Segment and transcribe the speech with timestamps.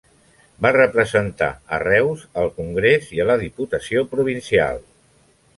[0.65, 4.85] Va representar a Reus al Congrés i a la Diputació Provincial.